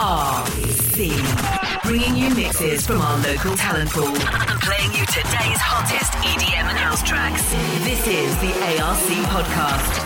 ARC. 0.00 0.48
Bringing 1.82 2.16
you 2.16 2.34
mixes 2.34 2.86
from 2.86 3.00
our 3.00 3.18
local 3.18 3.56
talent 3.56 3.90
pool 3.90 4.06
and 4.06 4.60
playing 4.60 4.92
you 4.92 5.04
today's 5.06 5.58
hottest 5.58 6.12
EDM 6.12 6.68
and 6.68 6.78
house 6.78 7.02
tracks. 7.02 7.42
This 7.82 8.06
is 8.06 8.36
the 8.38 8.52
ARC 8.80 8.98
podcast. 9.26 10.04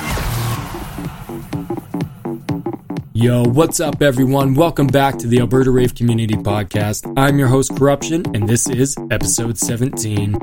Yo, 3.13 3.44
what's 3.44 3.81
up, 3.81 4.00
everyone? 4.00 4.54
Welcome 4.54 4.86
back 4.86 5.18
to 5.18 5.26
the 5.26 5.40
Alberta 5.40 5.71
Rave 5.71 5.95
Community 5.95 6.35
Podcast. 6.35 7.13
I'm 7.17 7.38
your 7.38 7.49
host, 7.49 7.72
Cruption, 7.72 8.35
and 8.35 8.49
this 8.49 8.68
is 8.71 8.96
episode 9.10 9.59
17. 9.59 10.38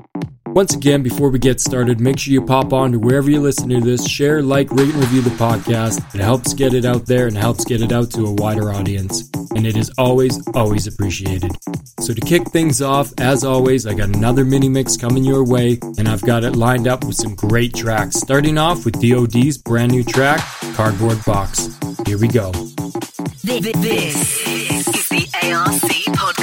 Once 0.54 0.74
again, 0.74 1.04
before 1.04 1.30
we 1.30 1.38
get 1.38 1.62
started, 1.62 2.00
make 2.00 2.18
sure 2.18 2.34
you 2.34 2.42
pop 2.42 2.74
on 2.74 2.92
to 2.92 3.00
wherever 3.00 3.30
you 3.30 3.40
listen 3.40 3.70
to 3.70 3.80
this, 3.80 4.10
share, 4.10 4.42
like, 4.42 4.70
rate, 4.72 4.94
and 4.94 4.96
review 4.96 5.22
the 5.22 5.30
podcast. 5.32 6.04
It 6.14 6.22
helps 6.22 6.54
get 6.54 6.74
it 6.74 6.86
out 6.86 7.06
there 7.06 7.28
and 7.28 7.38
helps 7.38 7.64
get 7.66 7.82
it 7.82 7.92
out 7.92 8.10
to 8.12 8.26
a 8.26 8.34
wider 8.34 8.72
audience. 8.72 9.30
And 9.56 9.66
it 9.66 9.78
is 9.78 9.92
always, 9.98 10.40
always 10.56 10.88
appreciated. 10.88 11.52
So 12.00 12.14
to 12.14 12.22
kick 12.22 12.50
things 12.50 12.82
off, 12.82 13.14
as 13.20 13.44
always, 13.44 13.86
I 13.86 13.94
got 13.94 14.10
another 14.10 14.44
mini 14.44 14.70
mix 14.70 14.98
coming 14.98 15.24
your 15.24 15.46
way, 15.46 15.80
and 15.98 16.08
I've 16.08 16.24
got 16.24 16.44
it 16.44 16.56
lined 16.56 16.88
up 16.88 17.04
with 17.04 17.16
some 17.16 17.36
great 17.36 17.74
tracks. 17.76 18.18
Starting 18.18 18.58
off 18.58 18.86
with 18.86 19.00
DOD's 19.00 19.58
brand 19.58 19.92
new 19.92 20.04
track, 20.04 20.42
Cardboard 20.74 21.24
Box. 21.26 21.78
Here 22.06 22.18
we 22.18 22.28
go. 22.28 22.52
This 23.44 24.48
is 24.48 25.10
the 25.10 25.28
ARC 25.44 25.70
podcast. 26.16 26.39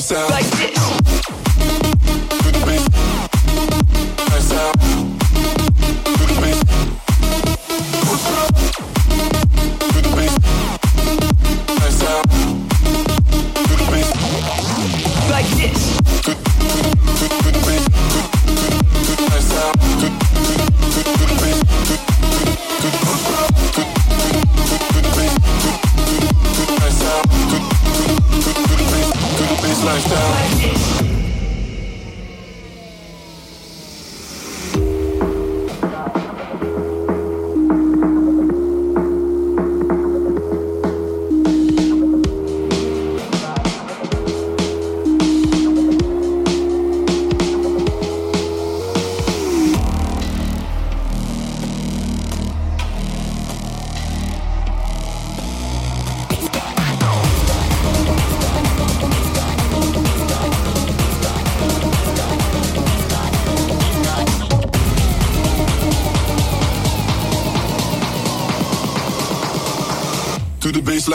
Sound. 0.00 0.35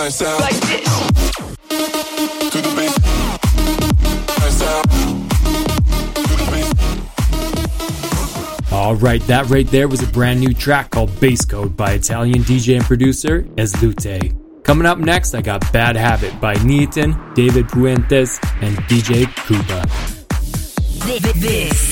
To 0.01 0.09
sound. 0.09 0.41
Like 0.41 0.55
this. 0.55 0.83
To 1.69 2.59
the 2.59 2.69
baseline 2.75 3.37
sound. 4.51 4.89
To 6.15 6.21
the 6.21 6.45
bass. 8.63 8.71
All 8.71 8.95
right, 8.95 9.21
that 9.27 9.47
right 9.49 9.67
there 9.67 9.87
was 9.87 10.01
a 10.01 10.07
brand 10.07 10.39
new 10.39 10.55
track 10.55 10.89
called 10.89 11.19
Bass 11.19 11.45
Code 11.45 11.77
by 11.77 11.91
Italian 11.91 12.41
DJ 12.41 12.77
and 12.77 12.85
producer 12.85 13.43
Ezlute. 13.57 14.63
Coming 14.63 14.87
up 14.87 14.97
next, 14.97 15.35
I 15.35 15.41
got 15.41 15.71
Bad 15.71 15.95
Habit 15.95 16.41
by 16.41 16.55
Neitan, 16.55 17.35
David 17.35 17.67
Puentez, 17.67 18.39
and 18.63 18.75
DJ 18.87 19.27
Kuba. 19.45 19.85
This, 21.05 21.21
this 21.33 21.90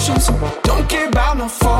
emotions. 0.00 0.28
Don't 0.62 0.88
care 0.88 1.08
about 1.08 1.36
no 1.36 1.48
fall. 1.48 1.79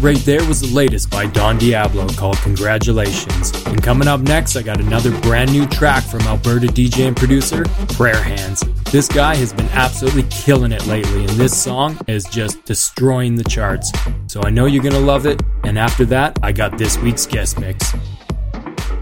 Right 0.00 0.16
there 0.20 0.42
was 0.48 0.62
the 0.62 0.74
latest 0.74 1.10
by 1.10 1.26
Don 1.26 1.58
Diablo 1.58 2.08
called 2.08 2.38
Congratulations. 2.38 3.52
And 3.66 3.82
coming 3.82 4.08
up 4.08 4.20
next, 4.20 4.56
I 4.56 4.62
got 4.62 4.80
another 4.80 5.10
brand 5.20 5.52
new 5.52 5.66
track 5.66 6.02
from 6.02 6.22
Alberta 6.22 6.68
DJ 6.68 7.06
and 7.06 7.14
producer 7.14 7.64
Prayer 7.88 8.16
Handz. 8.16 8.64
This 8.90 9.08
guy 9.08 9.34
has 9.34 9.52
been 9.52 9.68
absolutely 9.72 10.22
killing 10.30 10.72
it 10.72 10.86
lately, 10.86 11.26
and 11.26 11.28
this 11.32 11.54
song 11.62 11.98
is 12.06 12.24
just 12.24 12.64
destroying 12.64 13.34
the 13.34 13.44
charts. 13.44 13.92
So 14.26 14.40
I 14.42 14.48
know 14.48 14.64
you're 14.64 14.82
gonna 14.82 14.98
love 14.98 15.26
it. 15.26 15.42
And 15.64 15.78
after 15.78 16.06
that, 16.06 16.38
I 16.42 16.52
got 16.52 16.78
this 16.78 16.96
week's 16.96 17.26
guest 17.26 17.60
mix. 17.60 17.92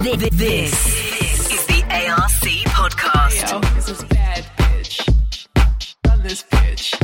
This, 0.00 0.31
this, 0.33 1.52
is 1.52 1.67
the 1.67 1.81
ARC 1.90 2.33
podcast. 2.73 3.52
Yo, 3.52 3.61
this 3.76 3.88
is 3.88 4.02
bad, 4.02 4.45
bitch. 4.57 5.09
Run 6.09 6.23
this 6.25 6.43
bitch. 6.43 7.00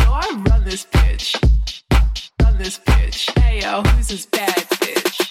Yo, 0.00 0.10
I 0.10 0.42
run 0.48 0.64
this 0.64 0.84
bitch. 0.86 1.40
Run 2.42 2.58
this 2.58 2.80
bitch 2.80 2.96
yo, 3.66 3.82
who's 3.82 4.08
this 4.08 4.26
bad 4.26 4.54
bitch? 4.54 5.25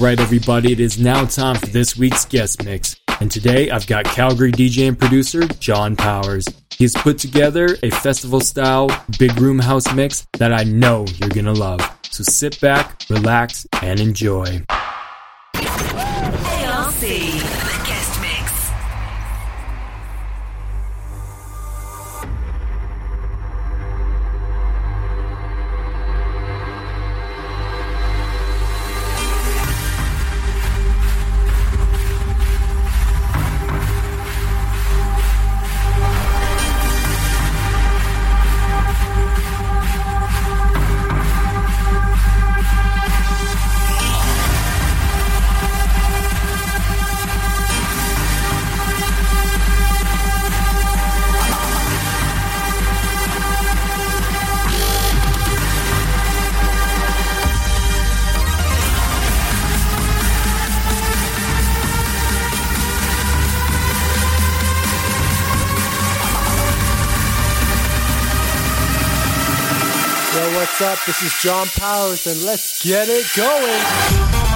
right, 0.00 0.18
everybody, 0.18 0.72
it 0.72 0.80
is 0.80 0.98
now 0.98 1.26
time 1.26 1.54
for 1.56 1.66
this 1.66 1.94
week's 1.96 2.24
guest 2.24 2.64
mix. 2.64 2.96
And 3.20 3.30
today 3.30 3.70
I've 3.70 3.86
got 3.86 4.06
Calgary 4.06 4.50
DJ 4.50 4.88
and 4.88 4.98
producer 4.98 5.46
Jon 5.46 5.94
Powers. 5.94 6.48
He's 6.76 6.94
put 6.94 7.18
together 7.18 7.76
a 7.82 7.90
festival 7.90 8.40
style 8.40 8.88
big 9.18 9.38
room 9.38 9.58
house 9.58 9.92
mix 9.94 10.26
that 10.38 10.54
I 10.54 10.64
know 10.64 11.04
you're 11.16 11.28
gonna 11.28 11.52
love. 11.52 11.80
So 12.04 12.24
sit 12.24 12.58
back, 12.62 13.02
relax, 13.10 13.66
and 13.82 14.00
enjoy. 14.00 14.64
ARC. 15.54 17.59
is 71.30 71.42
Jon 71.42 71.66
Powers, 71.68 72.26
and 72.26 72.42
let's 72.42 72.82
get 72.82 73.08
it 73.08 73.26
going. 73.36 74.49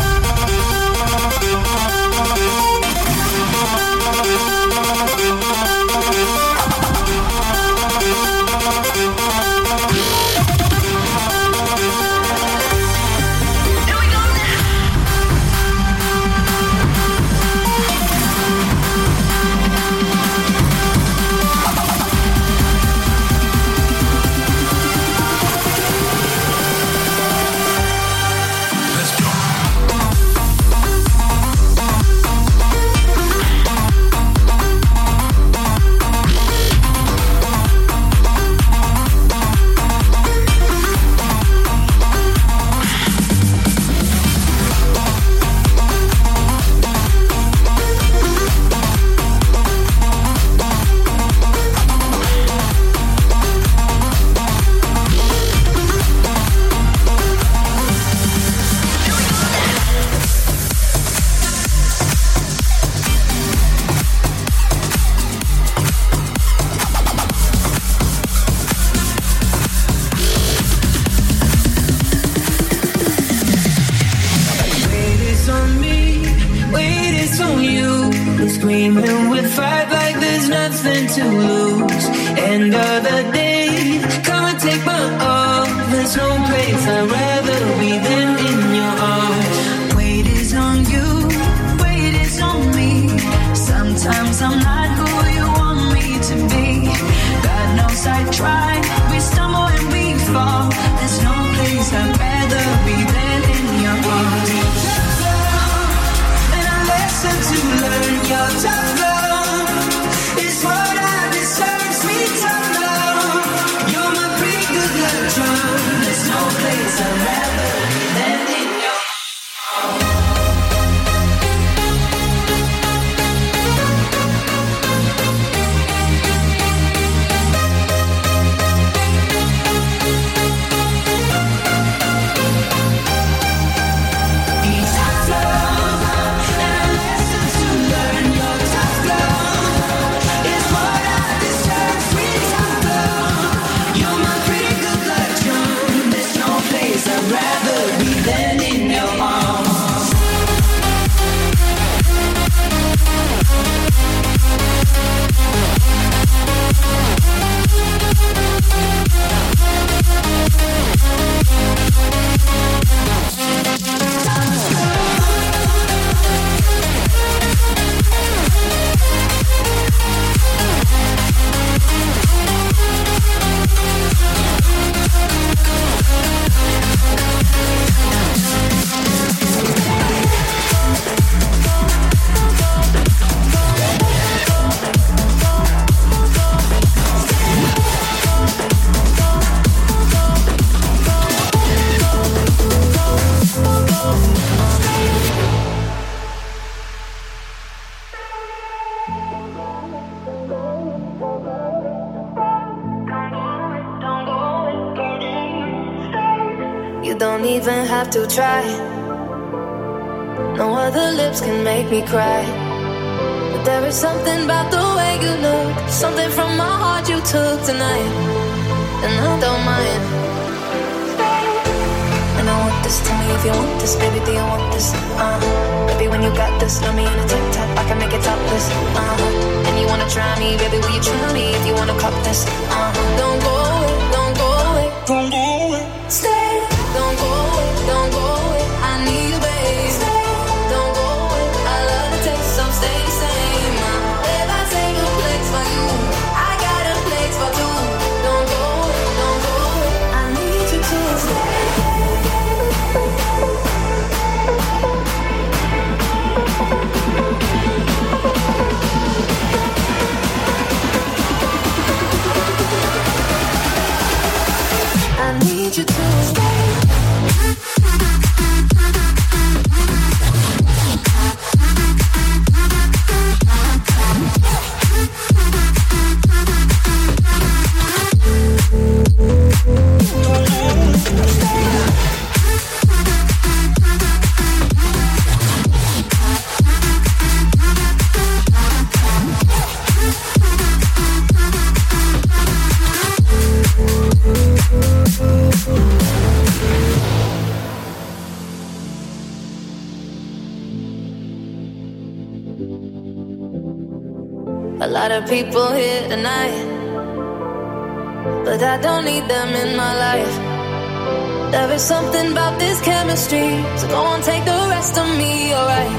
Go 313.95 314.01
on, 314.11 314.21
take 314.23 314.45
the 314.45 314.59
rest 314.75 314.99
of 314.99 315.07
me, 315.17 315.55
alright. 315.55 315.95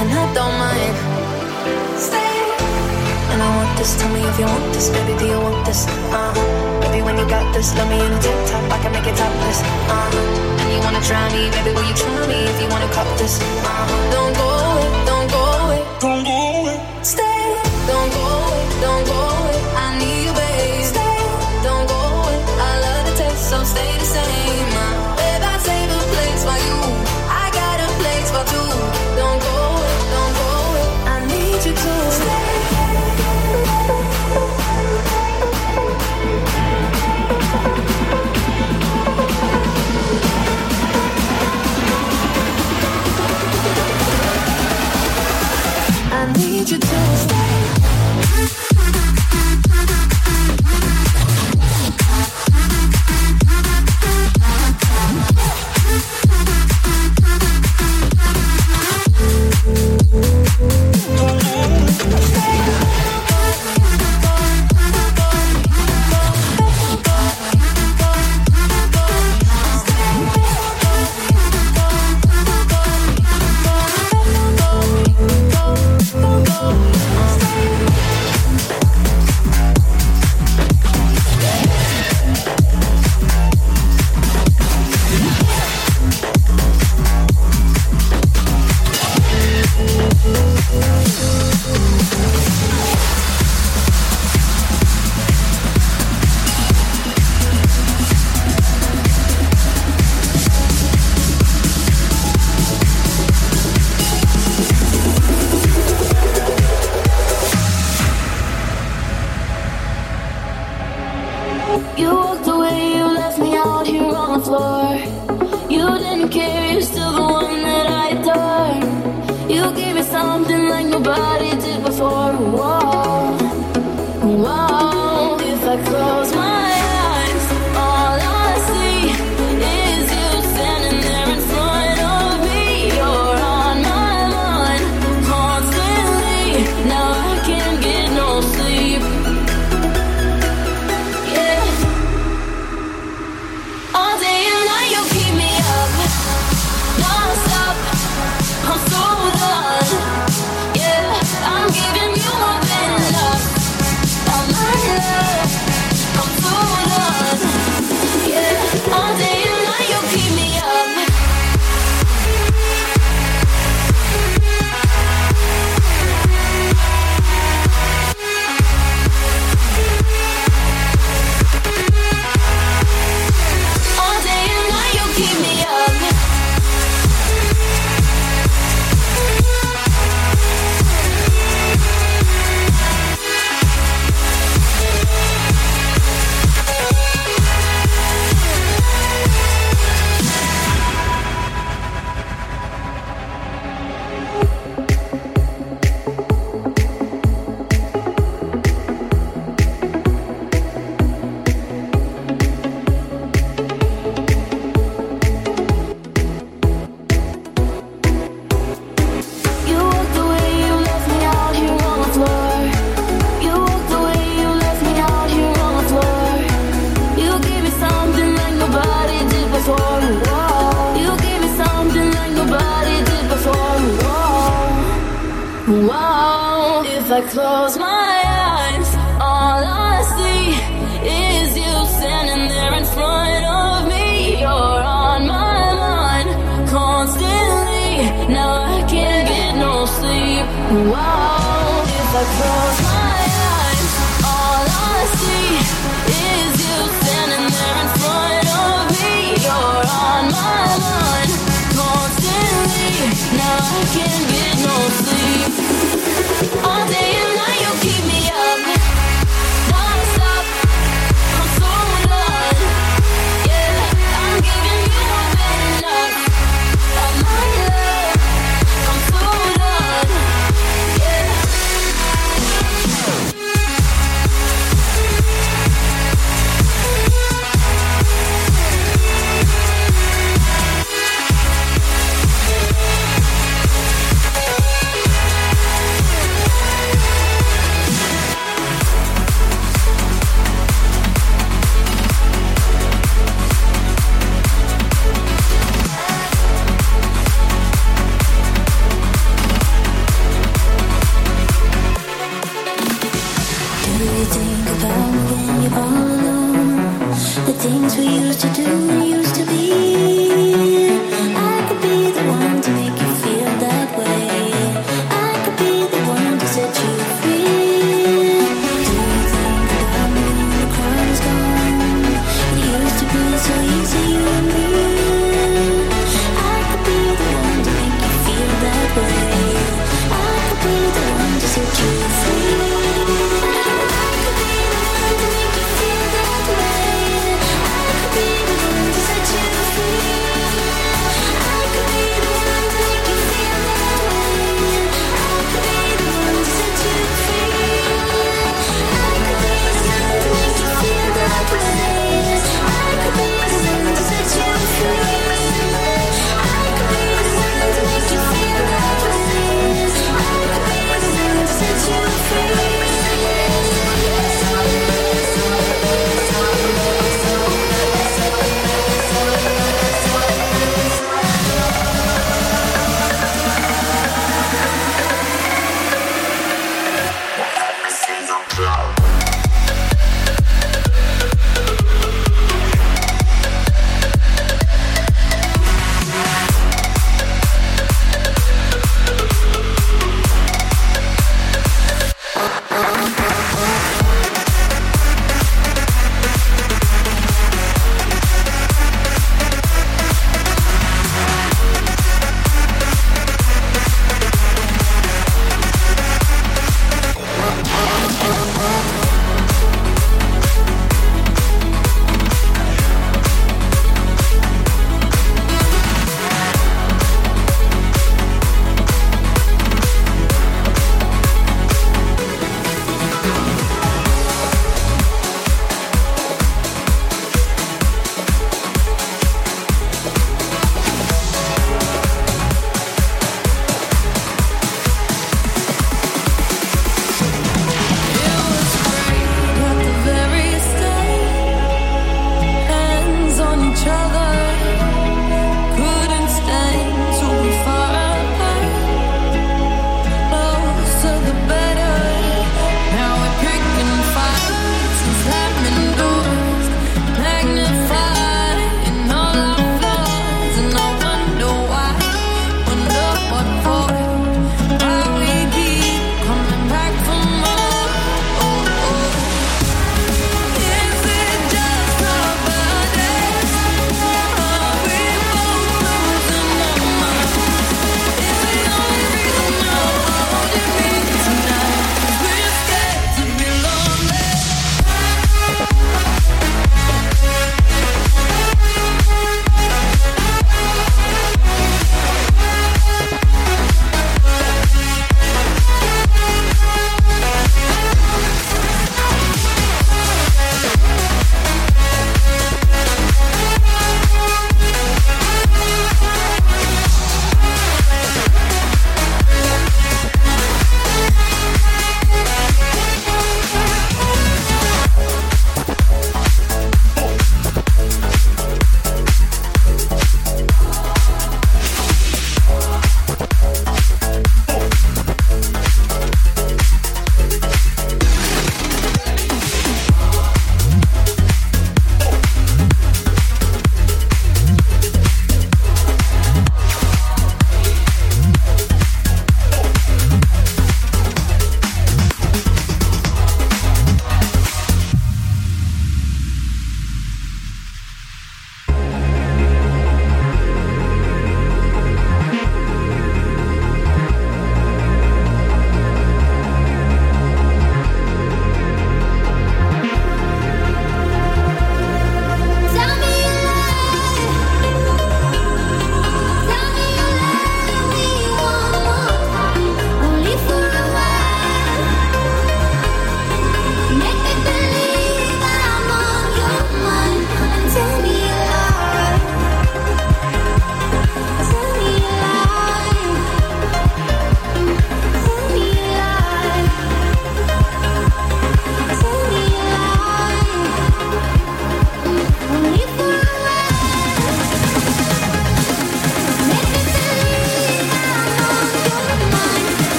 And 0.00 0.08
I 0.12 0.24
don't 0.36 0.56
mind. 0.60 0.96
Stay. 1.96 2.36
And 3.32 3.40
I 3.40 3.48
want 3.56 3.72
this, 3.78 3.96
tell 3.98 4.12
me 4.12 4.20
if 4.20 4.36
you 4.38 4.44
want 4.44 4.68
this, 4.74 4.90
baby, 4.90 5.16
do 5.18 5.24
you 5.32 5.40
want 5.40 5.64
this? 5.64 5.88
Uh, 6.12 6.34
baby, 6.82 7.00
when 7.00 7.16
you 7.16 7.26
got 7.26 7.46
this, 7.54 7.72
let 7.78 7.88
me 7.88 7.96
in 8.04 8.12
a 8.12 8.20
tank 8.20 8.40
top, 8.50 8.64
I 8.76 8.78
can 8.82 8.92
make 8.92 9.08
it 9.08 9.16
topless. 9.16 9.58
Uh, 9.88 10.60
and 10.60 10.68
you 10.74 10.80
wanna 10.84 11.00
try 11.00 11.24
me, 11.32 11.48
baby, 11.56 11.72
will 11.72 11.88
you 11.88 11.96
try 11.96 12.20
me 12.28 12.38
if 12.52 12.60
you 12.60 12.68
wanna 12.68 12.92
cop 12.92 13.08
this? 13.16 13.40
Uh, 13.64 13.86
don't 14.12 14.34
go 14.36 14.48
away, 14.68 14.88
don't 15.08 15.28
go 15.32 15.42
away, 15.64 15.80
don't 16.04 16.22
go 16.28 16.36
away. 16.60 16.76
Stay, 17.00 17.40
don't 17.88 18.10
go 18.12 18.24
away, 18.44 18.60
don't 18.84 19.04
go 19.08 19.16
away. 19.24 19.29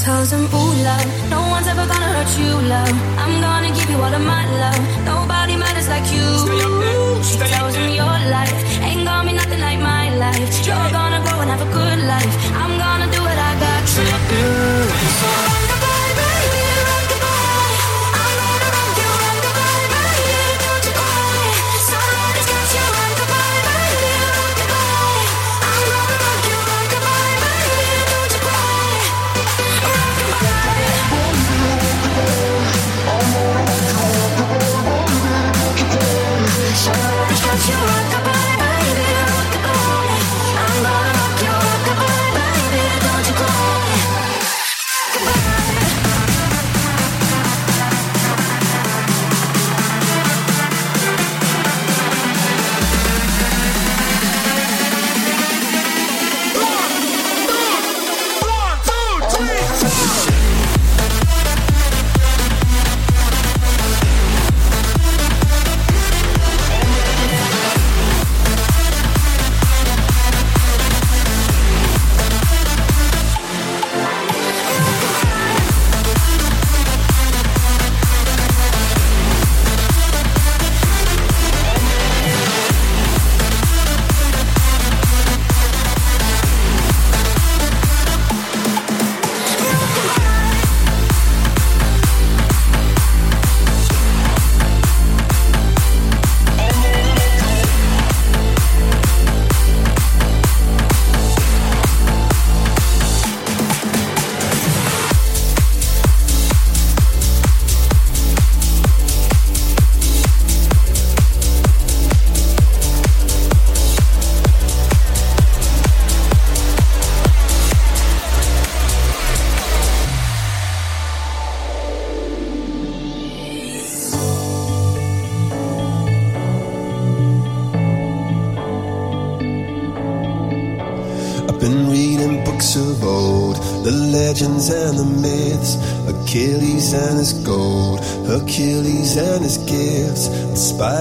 toes 0.00 0.32
and 0.32 0.48
ooh 0.54 0.72
love. 0.82 1.06
No 1.28 1.40
one's 1.52 1.66
ever 1.66 1.86
gonna 1.86 2.10
hurt 2.16 2.32
you, 2.40 2.52
love. 2.68 2.96
I'm 3.20 3.40
gonna 3.40 3.68
give 3.68 3.90
you 3.90 3.96
all 3.96 4.14
of 4.14 4.22
my 4.22 4.44
love. 4.62 4.99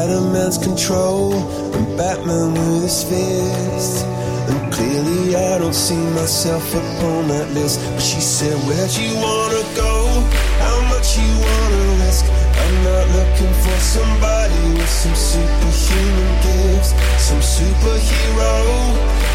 Spider-Man's 0.10 0.58
control. 0.58 1.34
I'm 1.78 1.86
Batman 1.96 2.54
with 2.54 2.82
his 2.82 3.04
fist. 3.04 4.06
And 4.50 4.74
clearly 4.74 5.36
I 5.36 5.60
don't 5.60 5.76
see 5.76 6.02
myself 6.18 6.66
upon 6.74 7.28
that 7.28 7.48
list. 7.54 7.78
But 7.94 8.02
she 8.02 8.20
said, 8.20 8.58
Where'd 8.66 8.90
you 8.98 9.14
wanna 9.22 9.62
go? 9.78 9.94
How 10.66 10.82
much 10.90 11.14
you 11.14 11.30
wanna 11.46 11.84
risk? 12.02 12.26
I'm 12.26 12.76
not 12.90 13.06
looking 13.18 13.54
for 13.62 13.78
somebody 13.78 14.82
with 14.82 14.90
some 14.90 15.14
superhuman 15.14 16.32
gifts, 16.42 16.90
some 17.22 17.44
superhero, 17.46 18.54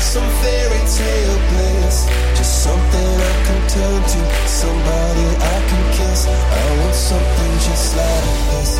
some 0.03 0.27
fairy 0.43 0.83
tale 0.91 1.39
bliss. 1.55 2.11
Just 2.35 2.67
something 2.67 3.11
I 3.31 3.35
can 3.47 3.61
turn 3.71 4.01
to, 4.03 4.21
somebody 4.51 5.27
I 5.39 5.57
can 5.71 5.85
kiss. 5.95 6.27
I 6.27 6.63
want 6.83 6.97
something 6.99 7.53
just 7.63 7.95
like 7.95 8.27
this. 8.51 8.74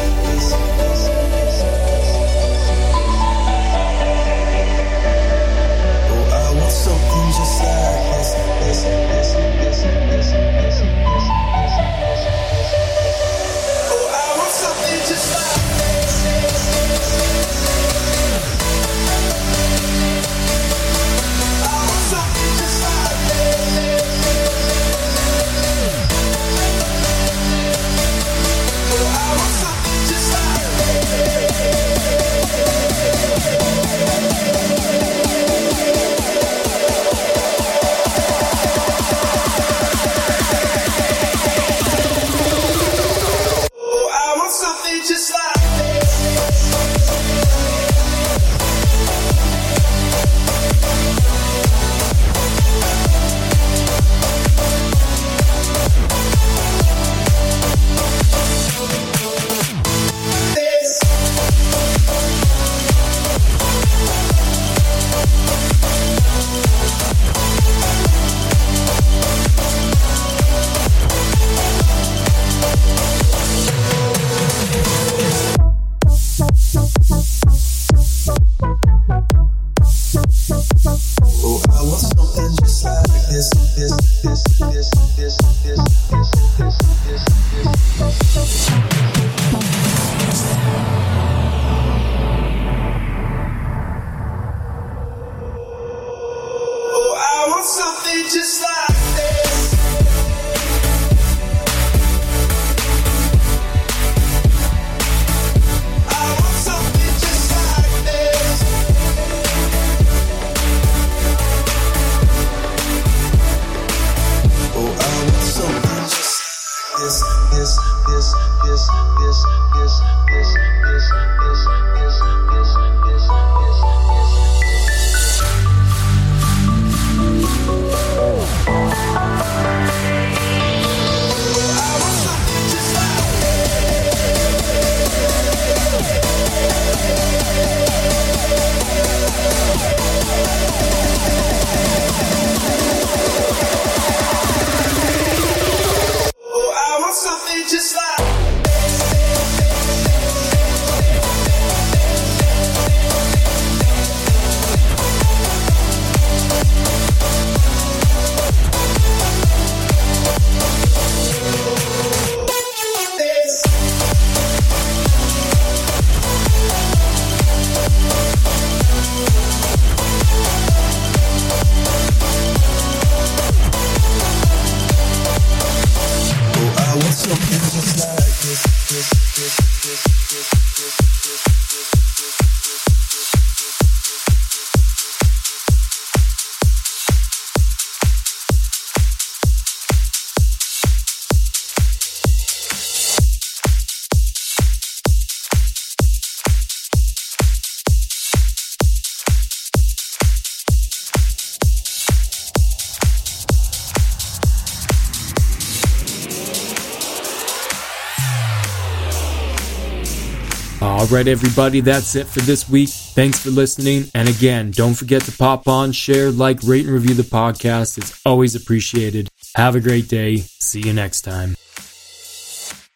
All 211.05 211.11
right, 211.11 211.29
everybody, 211.29 211.83
that's 211.83 212.15
it 212.15 212.27
for 212.27 212.41
this 212.41 212.67
week. 212.67 212.89
Thanks 212.89 213.39
for 213.39 213.51
listening. 213.51 214.11
And 214.15 214.27
again, 214.27 214.71
don't 214.71 214.95
forget 214.95 215.21
to 215.25 215.33
pop 215.33 215.69
on, 215.69 215.93
share, 215.93 216.31
like, 216.31 216.61
rate, 216.65 216.87
and 216.87 216.95
review 216.95 217.15
the 217.15 217.23
podcast. 217.23 217.99
It's 217.99 218.19
always 218.25 218.55
appreciated. 218.55 219.29
Have 219.55 219.77
a 219.77 219.81
great 219.81 220.09
day. 220.09 220.39
See 220.39 220.81
you 220.81 220.95
next 220.95 221.21
time. 221.21 221.57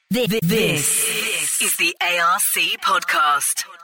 This 0.08 1.60
is 1.60 1.76
the 1.76 1.94
ARC 2.00 2.80
podcast. 2.80 3.77